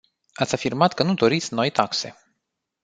[0.33, 2.17] Ați afirmat că nu doriți noi taxe.